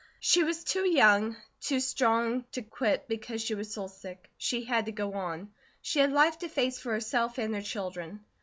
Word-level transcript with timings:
She 0.19 0.43
was 0.43 0.63
too 0.63 0.87
young, 0.89 1.37
too 1.59 1.79
strong, 1.79 2.45
to 2.53 2.63
quit 2.63 3.07
because 3.07 3.39
she 3.39 3.53
was 3.53 3.71
soul 3.71 3.87
sick; 3.87 4.31
she 4.35 4.63
had 4.63 4.87
to 4.87 4.91
go 4.91 5.13
on. 5.13 5.51
She 5.83 5.99
had 5.99 6.11
life 6.11 6.39
to 6.39 6.49
face 6.49 6.79
for 6.79 6.91
herself 6.93 7.37
and 7.37 7.53
her 7.53 7.61
children. 7.61 8.25